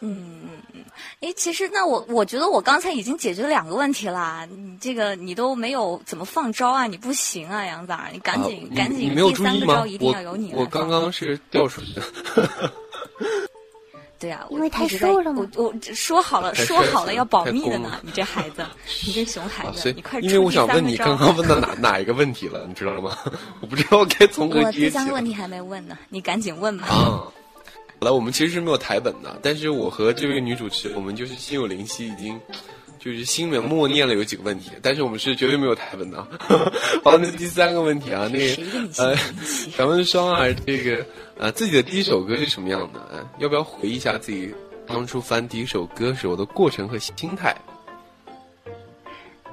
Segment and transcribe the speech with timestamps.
[0.00, 0.84] 嗯嗯嗯，
[1.20, 12.02] 哎，其实那我我觉得我刚才已经解决了两个问题啦，你这个你都没有怎么放招啊，你不行啊，杨仔，你赶紧赶紧，第三个招一定要由你我我刚刚是掉水的。
[14.18, 15.46] 对啊，因为太瘦了嘛。
[15.56, 18.00] 我我说好了，说好了要保密的呢。
[18.00, 18.64] 你这孩子，
[19.06, 23.14] 你这熊孩子，你快因为我想问你刚刚问到哪 哪一个问题了，你知道吗？
[23.60, 24.60] 我不知道该从何。
[24.60, 26.86] 我第三个问题还没问呢，你赶紧问吧。
[26.88, 27.28] 啊，
[28.06, 32.40] 好了，我们其实是没有台本的，但是我和这位女主持，我们就是心有灵犀，已经。
[32.98, 36.26] 就是心里面默念了有几个问题，但是我们是绝对没有台本的。
[37.04, 38.62] 好，那第三个问题啊，那个
[38.98, 39.14] 呃，
[39.78, 41.06] 咱们双儿，这个
[41.38, 43.24] 呃，自己的第一首歌是什么样的？
[43.38, 44.52] 要不要回忆一下自己
[44.86, 47.54] 当初翻第一首歌时候的过程和心态？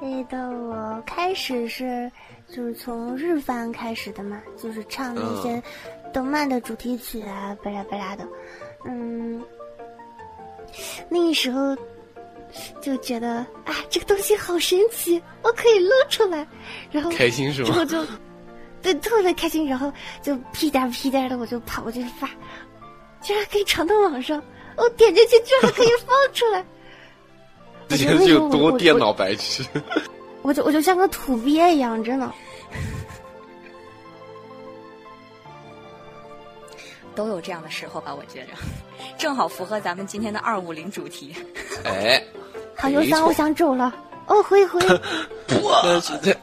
[0.01, 2.11] 那个我开始是
[2.51, 5.61] 就是从日翻开始的嘛，就是唱那些
[6.13, 8.25] 动漫的主题曲啊，巴拉巴拉的。
[8.85, 9.43] 嗯，
[11.09, 11.75] 那个时候。
[12.79, 16.47] 就觉得啊，这个东西好神奇，我可以露出来，
[16.91, 17.69] 然后开心是吗？
[17.69, 18.05] 然后就
[18.79, 22.29] 对特别开心，然后就屁颠屁颠的我就跑过去发，
[23.23, 24.39] 居然可以传到网上，
[24.77, 26.63] 我点进去居然可以放出来，
[27.87, 29.65] 这是有多电脑白痴？
[30.43, 32.31] 我就我就像个土鳖一样，真的。
[37.13, 38.49] 都有这样的时候吧，我觉着，
[39.17, 41.35] 正好符合咱们今天的二五零主题。
[41.85, 42.23] 哎。
[42.75, 43.93] 好忧伤，我想走了。
[44.25, 44.79] 哦，回回。
[45.47, 46.35] 那是这，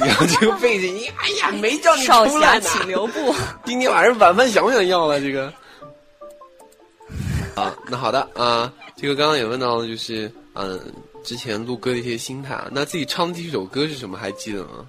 [0.00, 3.34] 你要这个背景，你哎呀，没叫你少侠请留步。
[3.66, 5.20] 今天晚上晚饭想不想要了？
[5.20, 5.52] 这个。
[7.60, 10.80] 啊，那好的啊，这个刚刚也问到了，就是嗯，
[11.24, 12.68] 之前录歌的一些心态啊。
[12.70, 14.16] 那自己唱的第一首歌是什么？
[14.16, 14.86] 还记得吗？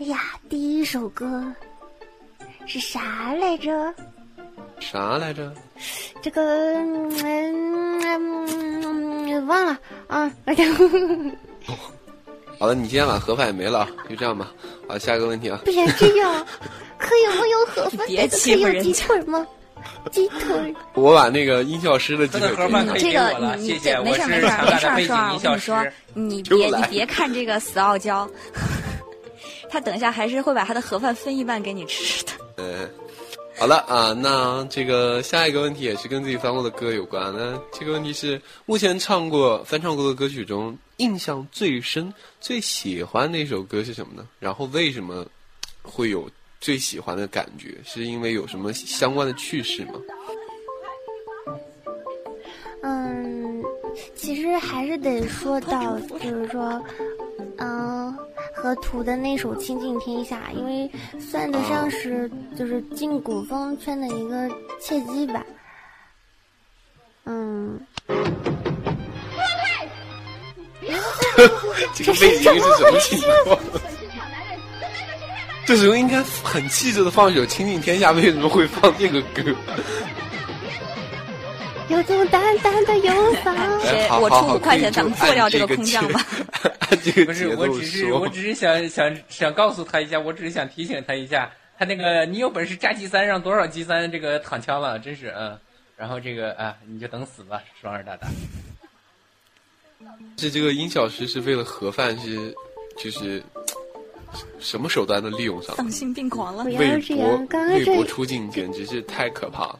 [0.00, 1.50] 哎呀，第一首歌
[2.66, 3.94] 是啥来着？
[4.80, 5.52] 啥来着？
[6.22, 8.00] 这个嗯，
[9.46, 10.30] 忘了啊。
[12.58, 14.52] 好了，你今天晚盒饭也没了，就这样吧。
[14.88, 15.60] 好，下一个问题啊。
[15.64, 16.46] 别这样，
[16.98, 18.06] 可以没有盒饭？
[18.06, 18.82] 别欺负人家。
[18.82, 19.46] 鸡腿吗？
[20.12, 20.74] 鸡腿。
[20.94, 22.48] 我把那个音效师的鸡腿。
[22.54, 24.40] 盒饭可以这个你没事没事没
[24.78, 25.84] 事没事，我跟你说，
[26.14, 28.30] 你别你别看这个死傲娇，
[29.68, 32.32] 他等一下还是会把他的盒饭分一半给你吃的。
[32.56, 32.90] 嗯。
[33.58, 37.32] 好了啊，那这个下一个问题也是跟自己翻过的歌有关。
[37.36, 44.26] 那这个问题是，目前唱过、翻唱过的歌曲中，印象最深、最喜欢那首歌是什么呢？
[44.40, 45.24] 然后为什么
[45.82, 46.28] 会有
[46.62, 47.76] 最喜欢的感觉？
[47.84, 49.92] 是因为有什么相关的趣事吗？
[52.82, 53.62] 嗯，
[54.16, 56.82] 其实还是得说到，就是说。
[57.58, 58.16] 嗯，
[58.54, 64.48] 和图的那首《倾尽天下》，因为算得上是就是进古风圈的一个
[64.80, 65.44] 契机吧。
[67.24, 67.80] 嗯。
[71.94, 73.58] 这个背景是什么情况？
[75.64, 79.42] 这时候应该很气质的放一首《倾尽天下》，为什么会放这个歌？
[81.92, 83.54] 有种淡淡的忧伤。
[84.20, 86.24] 我出五块钱，咱们做掉这个空降吧。
[87.26, 95.58] 不是，我只是，我只是想想想告诉他一下，我只是想提醒他一下，他那个你有本事炸 G 三，让多少 G 三这个躺枪了，真是嗯。
[95.96, 98.26] 然后这个啊，你就等死吧，双儿大大。
[100.36, 102.54] 这这个音效师是为了盒饭是，
[102.98, 103.42] 就是
[104.58, 109.78] 什么手段都利用上，丧心病狂了，微博微博出镜简直是太可怕了。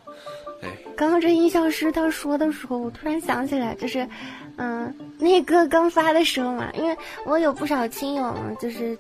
[0.97, 4.09] 刚刚这音效师他说的时候，我突然想起来，就是，
[4.57, 8.97] 嗯，那歌刚发的时候嘛，因为我有不少亲友嘛，就是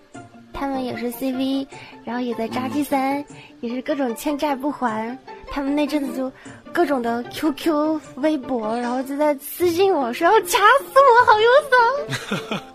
[0.52, 1.66] 他们也是 CV，
[2.04, 3.24] 然后也在扎 G 三，
[3.60, 6.32] 也是各种欠债不还，他们那阵子就
[6.72, 12.62] 各种的 QQ、微博，然后就在私信我说要掐死我，好忧伤。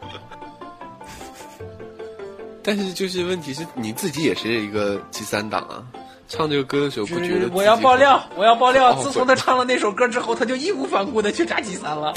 [2.63, 5.83] 但是就是问题是你自己也是一个 G 三党啊。
[6.27, 7.49] 唱这个歌的时候不觉得？
[7.53, 8.93] 我要爆料，我要爆料！
[9.01, 12.13] 自从他唱了那首歌之后，他就义无反顾的去炸鸡三了。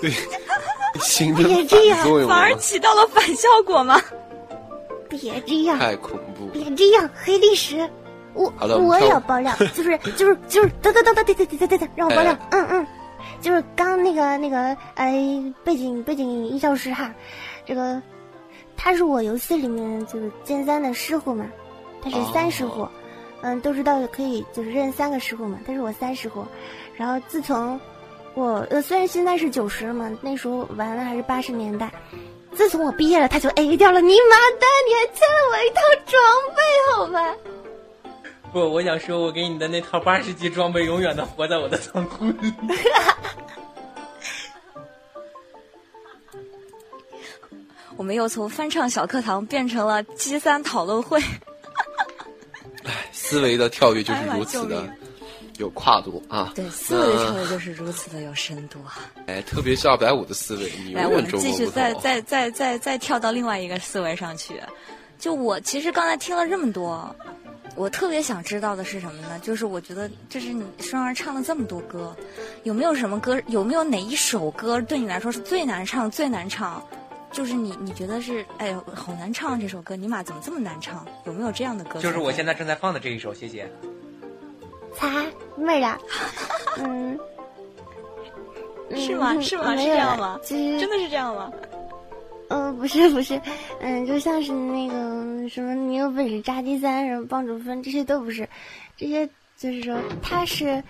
[0.00, 0.12] 对，
[1.00, 1.42] 行的
[2.04, 4.00] 作用反而起到了反效果吗？
[5.08, 6.46] 别这样，太恐怖！
[6.52, 7.88] 别这样，黑历史！
[8.34, 12.86] 我我也要爆料，就是就是就是，等等等等，对对对对对对，让我爆料，嗯嗯，
[13.40, 15.12] 就是刚那个那个呃
[15.64, 17.12] 背景背景音效师哈，
[17.66, 18.00] 这个。
[18.76, 21.46] 他是我游戏里面就是剑三的师傅嘛，
[22.02, 22.88] 他是三师傅，
[23.42, 26.44] 嗯，都知道可以就是认三个师傅嘛，他是我三师傅。
[26.96, 27.80] 然后自从
[28.34, 31.90] 我呃虽然现在是九十了嘛，那时候玩的还是八十年代。
[32.54, 33.98] 自从我毕业了，他就 A 掉了。
[34.02, 34.68] 你妈蛋！
[34.86, 36.22] 你还欠了我一套装
[36.54, 36.60] 备，
[36.92, 37.34] 好吧？
[38.52, 42.52] 不，我想说，我给你的那套八十级装备永远的活在我的仓库里。
[48.02, 51.20] 我们又从翻唱小课堂变成了 G 三讨论会。
[52.82, 54.92] 唉，思维的跳跃就是如此的
[55.58, 56.50] 有跨度啊！
[56.52, 58.98] 对，思维的跳跃就是如此的有深度啊！
[59.28, 64.60] 哎，特别是二百五的思维，你来，我们继续再再再再再跳到另外一个思维上去。
[65.20, 67.14] 就我其实刚才听了这么多。
[67.76, 69.38] 我特别想知道的是什么呢？
[69.42, 72.14] 就是我觉得，就是你双儿唱了这么多歌，
[72.64, 73.40] 有没有什么歌？
[73.46, 76.84] 有没有哪一首歌对你来说是最难唱、最难唱？
[77.32, 78.44] 就是你，你觉得是？
[78.58, 79.96] 哎呦，好难唱这首歌！
[79.96, 81.06] 尼玛，怎么这么难唱？
[81.24, 81.98] 有没有这样的歌？
[81.98, 83.66] 就是我现在正在放的这一首，谢谢。
[84.94, 85.24] 擦，
[85.56, 85.98] 妹儿，
[86.78, 87.18] 嗯，
[88.94, 89.40] 是吗？
[89.40, 89.74] 是吗？
[89.74, 90.38] 是这样吗？
[90.44, 91.50] 真的是这样吗？
[92.48, 93.40] 嗯，不是不是，
[93.80, 98.46] 嗯，就像是那个什么，你有本事扎第三，什么帮主分，这些都不是，
[98.94, 99.26] 这些
[99.56, 100.84] 就是说他是，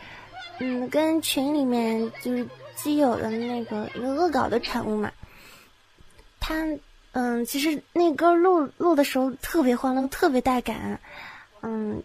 [0.59, 2.45] 嗯，跟群里面就是
[2.75, 5.09] 基友的那个一个恶搞的产物嘛。
[6.43, 6.67] 他
[7.13, 10.99] 嗯，其实那歌录录的时候特别欢乐，特别带感，
[11.63, 12.03] 嗯，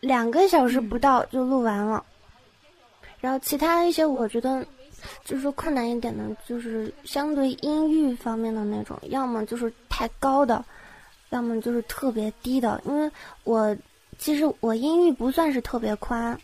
[0.00, 2.04] 两个小时不到就录完了。
[3.18, 4.64] 然后其他一些我觉得。
[5.24, 10.62] 就是说困难一点的，就是相对音域方面的那种，要么就是太高的，
[11.30, 12.82] 要么就是特别低的。
[12.84, 13.08] 因为
[13.44, 13.74] 我
[14.18, 16.36] 其实我音域不算是特别宽，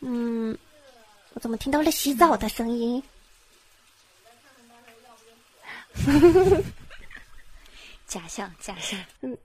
[0.00, 0.56] 嗯，
[1.34, 3.02] 我怎么听到了洗澡的声音？
[8.06, 8.98] 假象，假象。
[9.20, 9.36] 嗯，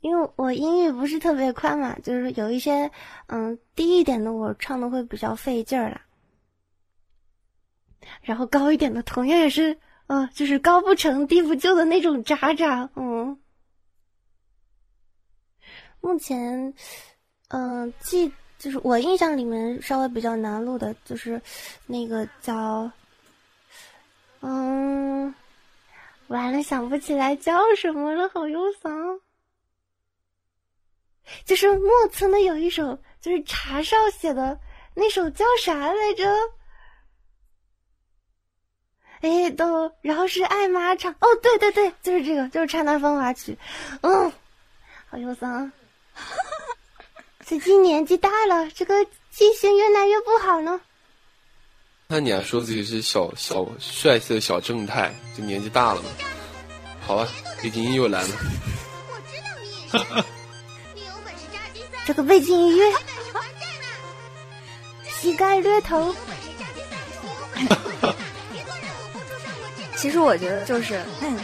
[0.00, 2.90] 因为我音域不是特别宽嘛，就是有一些
[3.26, 6.00] 嗯低一点的，我唱的会比较费劲儿了。
[8.22, 13.38] 然后高一点的，同样也是，啊，就是高不成低不就的那种渣渣，嗯。
[16.00, 16.72] 目前，
[17.48, 21.42] 嗯，记就是我印象里面稍微比较难录的，就是
[21.86, 22.90] 那个叫，
[24.40, 25.34] 嗯，
[26.28, 29.20] 完了想不起来叫什么了，好忧伤。
[31.44, 34.58] 就是莫村的有一首，就是茶少写的
[34.94, 36.26] 那首叫啥来着？
[39.20, 43.52] 哎，都，然后是艾妈唱，哦，对对对，就是这个，就是《刹那芳华曲》，
[44.02, 44.32] 嗯，
[45.08, 45.72] 好忧伤，
[47.44, 50.80] 最近年纪大了，这个记性越来越不好呢。
[52.10, 56.08] 那你还说自己是小小帅气的小正太，就年纪大了嘛？
[57.06, 57.28] 好吧，
[57.62, 58.28] 背景音又来了。
[58.30, 59.98] 我知道你也是，
[60.94, 62.00] 你有本事扎金三。
[62.06, 62.90] 这个背景音乐，
[65.20, 66.14] 膝盖略疼。
[69.94, 71.38] 其实我觉得就是，嗯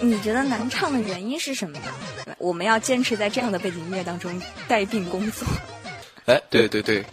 [0.00, 1.84] 你觉得难唱的原因是什么呢？
[2.38, 5.46] 我们要坚持在这样的背景音乐当中带病工作。
[6.26, 7.04] 哎，对对对，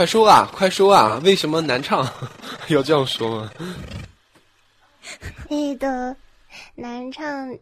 [0.00, 2.08] 快说啊，快说啊，为什么难唱？
[2.68, 3.50] 要这样说吗？
[5.46, 6.16] 那个
[6.74, 7.54] 难唱，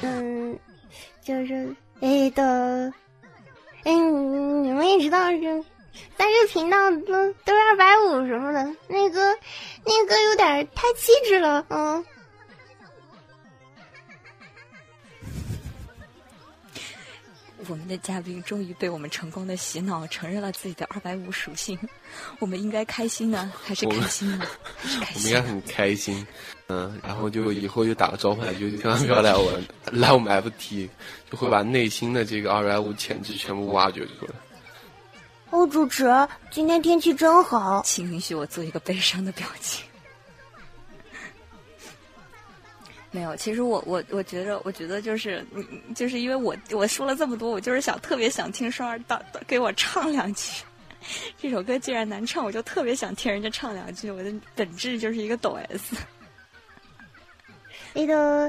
[0.00, 0.58] 嗯，
[1.22, 2.90] 就是那个，
[3.84, 5.64] 哎，你们也知道是。
[6.16, 9.36] 但是频道都都是二百五什么的，那个
[9.84, 12.02] 那个有点太气质了，嗯。
[17.68, 21.78] 我们的嘉宾终于被我们成功的洗脑，承认了自己的二百五属性。
[22.40, 24.46] 我们应该开心呢，还是开心呢？
[25.14, 26.26] 我们应该很开心，
[26.68, 27.00] 嗯。
[27.02, 29.52] 然后就以后就打个招呼，就千万不要来我
[29.92, 30.88] 来我们 FT，
[31.30, 34.32] 就会把内心的这个二百五潜质全部挖掘出来。
[35.50, 36.10] 哦，主持，
[36.50, 39.84] 今天天气真好，请允许我做一个悲伤的表情。
[43.12, 45.44] 没有，其实我我我觉得，我觉得就是，
[45.94, 50.64] 就是因为我我说了这么多，我就是想特别想听双儿到给我唱两句。
[51.36, 54.10] 这首歌既然难唱，我就特别想听人家唱两句。
[54.10, 55.96] 我的本质就是一个抖 S。
[57.92, 58.46] 那个，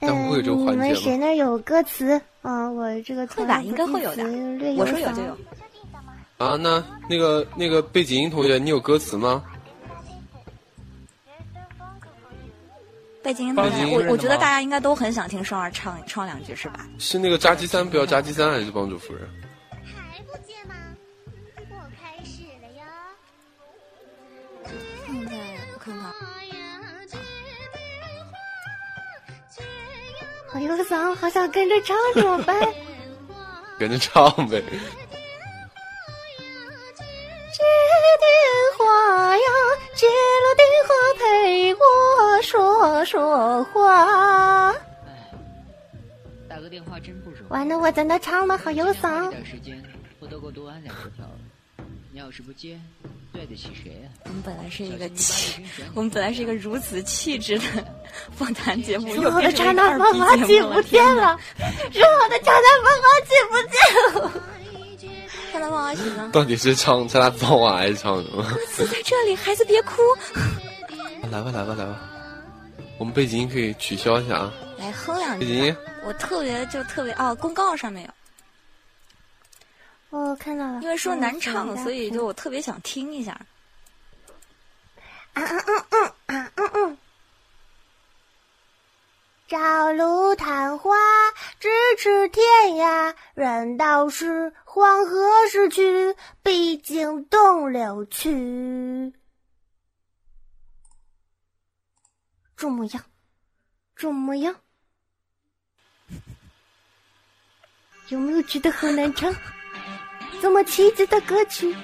[0.00, 2.70] 嗯，你们谁那有歌词啊？
[2.70, 4.22] 我这个会吧，应该会有的。
[4.76, 5.36] 我说有就有。
[6.38, 9.42] 啊，那那个那个背景音同学，你有歌词吗？
[13.22, 16.86] 背景音同学，我我觉得大家应该都很想听双儿唱唱两句，是吧？
[16.98, 19.28] 是那个扎鸡三，不要扎鸡三，还是帮主夫人？
[19.70, 20.74] 还不接吗？
[21.70, 22.84] 我开始了呀！
[25.06, 25.32] 现在
[25.72, 26.12] 我看看。
[30.52, 32.54] 好忧伤，好想跟着唱，怎么办？
[33.78, 34.62] 跟着唱呗。
[43.02, 44.72] 我说说话。
[46.48, 47.50] 打个电话真不容易。
[47.52, 49.28] 完了，我在那唱的好忧伤。
[49.28, 49.82] 点时间，
[50.20, 51.84] 我都够多按两条了。
[52.12, 52.78] 你要是不接，
[53.32, 54.08] 对得起谁呀？
[54.26, 55.64] 我们本来是一个气，
[55.96, 57.64] 我们本来是一个如此气质的
[58.30, 60.82] 访谈节目，又变成二逼节目了。
[60.84, 61.36] 天了，
[61.90, 64.32] 说好的渣男芳华记不见了？
[65.52, 66.30] 渣男芳华写呢？
[66.32, 68.44] 到底是唱渣男芳华还是唱什么？
[68.44, 70.00] 歌词在这里，孩子别哭。
[71.32, 72.00] 来吧，来吧，来吧，
[73.02, 74.52] 我们背景音可以取消一下啊。
[74.78, 75.44] 来哼两句。
[75.44, 78.10] 背景音，我特别就特别哦，公告上面有。
[80.16, 83.32] 我看到了，因为说难唱，所以就我特别想听一下。
[85.32, 86.98] 啊啊嗯嗯啊嗯嗯，
[89.48, 90.94] 朝露探花，
[91.60, 91.68] 咫
[91.98, 92.44] 尺天
[92.76, 93.12] 涯。
[93.34, 99.12] 人道是黄河逝去，毕竟东流去。
[102.62, 103.04] 怎么样？
[103.96, 104.54] 怎么样？
[108.06, 109.34] 有没有觉得很难唱？
[110.40, 111.74] 这么气质的歌曲，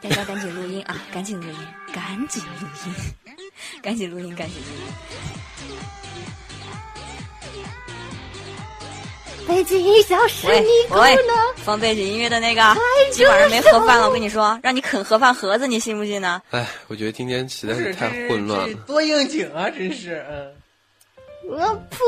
[0.00, 0.96] 大家赶紧录音啊！
[1.12, 1.58] 赶紧录音，
[1.92, 2.94] 赶紧录音，
[3.82, 5.33] 赶紧录音，赶紧录音。
[9.46, 11.06] 背景音消失，你够了。
[11.56, 12.62] 放背景音乐的那个，
[13.12, 16.42] 今晚上没盒饭了，我跟你说，让你啃盒饭盒子，你信不信呢？
[16.50, 19.70] 哎，我觉得今天实在是太混乱了，多应景啊！
[19.70, 20.52] 真是，嗯。
[21.48, 21.98] 我呸。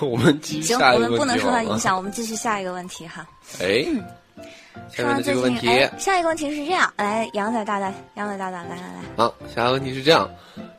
[0.00, 1.10] 我们继续下一个问题。
[1.10, 3.26] 行，我们不能受到影响，我们继续下一个问题哈。
[3.60, 3.84] 哎，
[4.94, 9.02] 下面这个问题，下一个问题是这样，来，杨仔大大，杨仔大大，来来来。
[9.16, 10.28] 好，下一个问题是这样：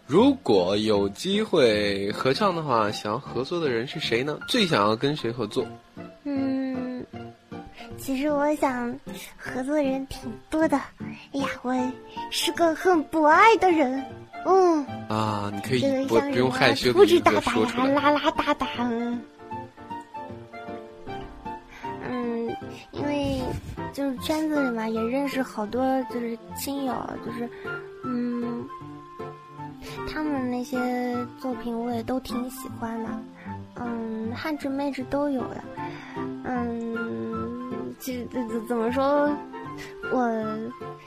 [0.08, 4.40] 如果有机会合唱的话，想要合作的人是谁呢？
[4.48, 5.68] 最想要跟谁合作？
[6.24, 7.06] 嗯，
[7.98, 8.98] 其实我想
[9.36, 10.78] 合作的人挺多的。
[11.34, 11.74] 哎呀，我
[12.32, 14.02] 是个很博爱的人。
[14.46, 17.88] 嗯啊，你可以不不用害羞的说出来。
[17.88, 18.66] 啦啦哒哒。
[22.10, 22.56] 嗯，
[22.92, 23.42] 因为
[23.92, 26.94] 就是圈子里嘛，也认识好多就是亲友，
[27.26, 27.50] 就是
[28.06, 28.66] 嗯，
[30.08, 33.10] 他们那些作品我也都挺喜欢的。
[33.76, 35.64] 嗯，汉子妹子都有的。
[36.46, 39.30] 嗯，其实怎怎么说，
[40.12, 40.30] 我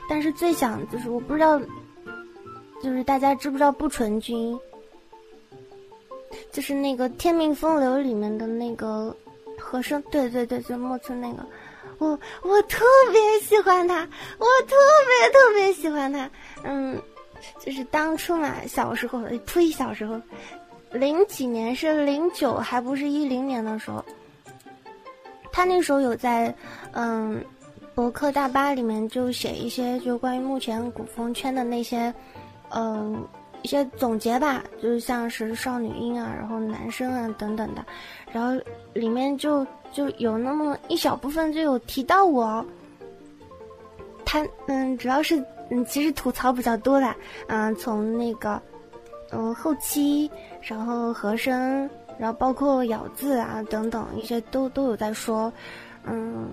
[0.09, 1.61] 但是最想就是我不知道。
[2.83, 4.59] 就是大家知不知道不纯君？
[6.51, 9.15] 就是那个《天命风流》里面的那个
[9.59, 11.45] 和声，对对对，就莫村那个，
[11.99, 13.97] 我我特别喜欢他，
[14.39, 14.75] 我特
[15.07, 16.31] 别特别喜欢他。
[16.65, 16.99] 嗯，
[17.59, 20.21] 就是当初嘛，小时候，呸，小时候，
[20.93, 24.05] 零几年是零九，还不是一零年的时候，
[25.53, 26.55] 他那时候有在
[26.93, 27.45] 嗯
[27.95, 32.13] 博客大巴里面就写一些就关于目前古风圈的那些。
[32.73, 33.27] 嗯，
[33.63, 37.85] 一些总结吧，就是像是少女音啊，然后男生啊等等的，
[38.31, 42.65] 然后里面就就有那么一小部分就有提到我。
[44.25, 47.15] 他嗯，主要是嗯，其实吐槽比较多的，
[47.49, 48.61] 嗯，从那个
[49.31, 55.53] 嗯后期，然后和声，然后包括咬字啊等等一些都都有在说，
[56.05, 56.49] 嗯。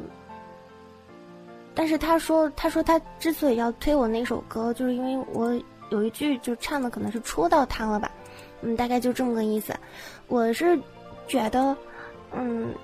[1.73, 5.59] 但是他说，他说他之所以要推我那首歌，就是因为我。
[5.89, 8.11] 有一句就唱的可能是戳到他了吧，
[8.61, 9.73] 嗯，大概就这么个意思。
[10.27, 10.77] 我是
[11.29, 11.73] 觉得，
[12.35, 12.75] 嗯，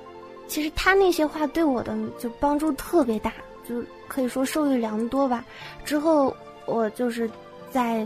[0.47, 3.33] 其实他那些话对我的就帮助特别大，
[3.67, 5.43] 就可以说受益良多吧。
[5.83, 7.29] 之后我就是
[7.71, 8.05] 在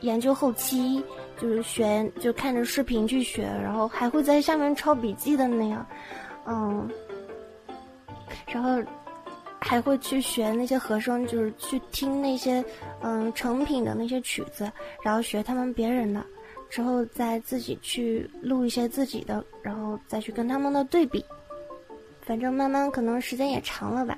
[0.00, 1.02] 研究后期，
[1.40, 5.86] 就是学，就看着视频去学，然后还会在下面抄笔记的那样，
[6.46, 6.90] 嗯，
[8.46, 8.82] 然后。
[9.58, 12.64] 还会去学那些和声，就是去听那些
[13.00, 14.70] 嗯成品的那些曲子，
[15.02, 16.24] 然后学他们别人的，
[16.70, 21.24] 之后再自己去录一些自己的，然后再去跟他们的对比。
[22.20, 24.16] 反正慢慢可能时间也长了吧。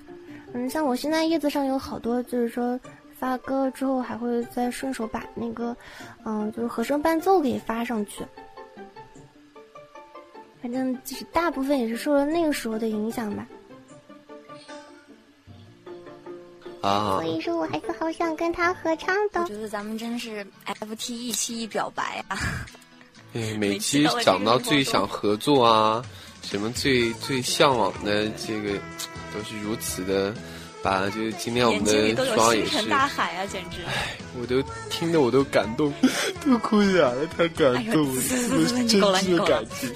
[0.54, 2.78] 嗯，像我现在叶子上有好多，就是说
[3.18, 5.76] 发歌之后还会再顺手把那个
[6.24, 8.24] 嗯就是和声伴奏给发上去。
[10.60, 13.46] 反正就是大部分也是受了那个时候的影响吧。
[16.80, 19.40] 啊，所以说我还是好想跟他合唱的。
[19.42, 22.38] 我觉得咱们真是 FT 一期一表白啊！
[23.32, 26.04] 对，每期讲到最想合作啊，
[26.42, 28.78] 什么最最向往的这个，
[29.34, 30.34] 都是如此的，
[30.82, 33.82] 把就是今天我们的双也是大海啊，简直！
[33.86, 35.92] 哎，我都听得我都感动，
[36.44, 39.92] 都哭哑了，太感动了，真挚的感情。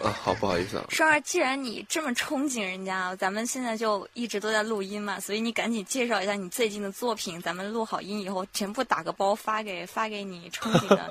[0.00, 11.10] 啊，好不好意思啊，双儿，既然你这么憧憬人家，咱们现在就一直都在录音嘛，所以你赶紧介绍一下你最近的作品，咱们录好音以后全部打个包发给发给你憧憬的。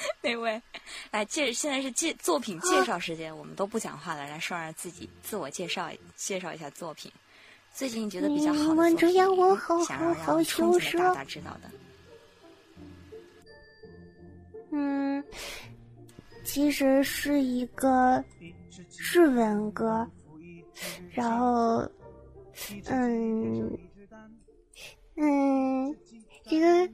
[0.22, 0.60] 那位，
[1.10, 7.10] 来介，现在是介作品介绍时间，我们都不讲话了，来双儿自己自我介绍，介绍一下作品。
[7.72, 8.98] 最近觉得比较好的作品，
[9.86, 11.70] 想让让聪明的大大知道的。
[14.72, 15.24] 嗯，
[16.44, 18.24] 其实是一个
[19.12, 20.08] 日文歌，
[21.12, 21.88] 然后，
[22.86, 23.78] 嗯，
[25.16, 25.96] 嗯，
[26.46, 26.88] 这个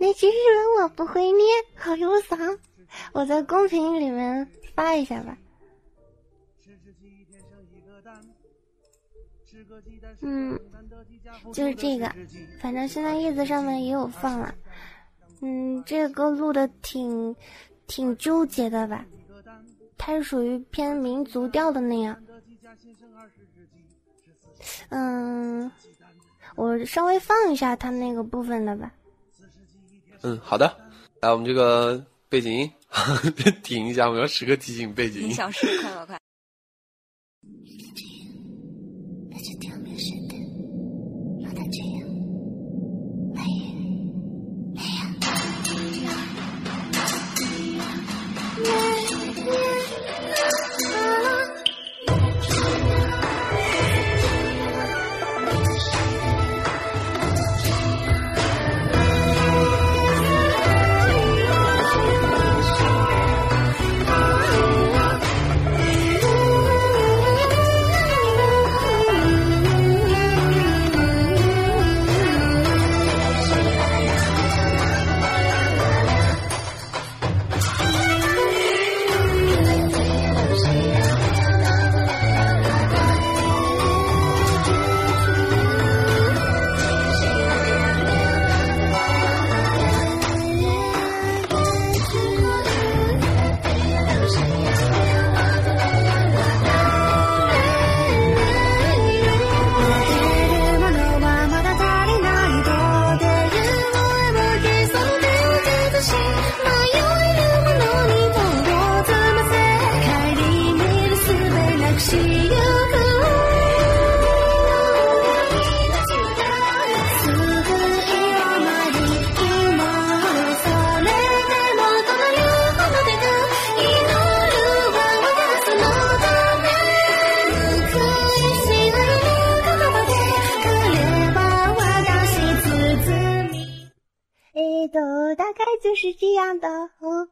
[0.00, 0.36] 那其实
[0.80, 2.58] 我不会念，好忧伤。
[3.12, 5.36] 我在公屏里面发一下吧。
[10.22, 10.58] 嗯，
[11.52, 12.10] 就是这个，
[12.62, 14.54] 反正现在叶子上面也有放了。
[15.42, 17.36] 嗯，这个歌录的挺
[17.86, 19.04] 挺纠结的吧？
[19.98, 22.18] 它是属于偏民族调的那样。
[24.88, 25.70] 嗯，
[26.56, 28.90] 我稍微放一下它那个部分的吧。
[30.22, 30.76] 嗯，好的。
[31.20, 32.70] 来，我们这个背景音
[33.62, 35.34] 停一下，我要时刻提醒背景音。
[35.34, 36.18] 小时，快快快！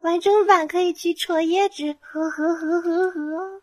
[0.08, 3.62] 完整版可以去戳叶子，呵呵呵呵呵。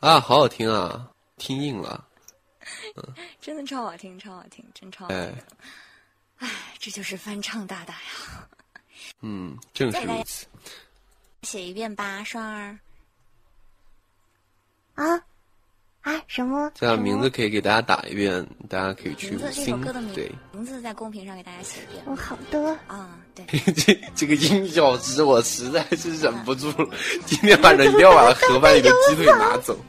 [0.00, 2.06] 啊，好好听啊，听硬了。
[2.96, 5.18] 嗯， 真的超好听，超好听，真超好听。
[6.36, 8.46] 哎，这就是翻唱大大呀。
[9.22, 10.46] 嗯，正是如此。
[11.44, 12.78] 写一遍吧，双儿。
[14.96, 15.24] 啊。
[16.02, 16.70] 啊，什么？
[16.74, 19.80] 这样名字可以给大家打一遍，大家可以去听。
[20.14, 22.02] 对，名字在公屏上给大家写一遍。
[22.06, 22.78] 哦，好的。
[22.86, 23.44] 啊，对。
[23.74, 26.88] 这这个音效师，我实在是忍不住了。
[27.26, 29.78] 今天晚上一定要把盒饭里的鸡腿拿走。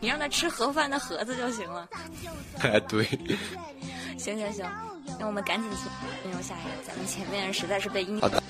[0.00, 1.88] 你让他吃盒饭的盒子就行了。
[2.58, 3.04] 哎，对。
[4.18, 4.66] 行行行，
[5.20, 5.70] 那我们赶紧
[6.24, 8.20] 进入下一个，咱们前面实在是被音。
[8.20, 8.42] 好的。